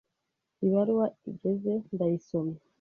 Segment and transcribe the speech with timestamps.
[0.65, 2.59] Ibaruwa igeze, ndayisomye.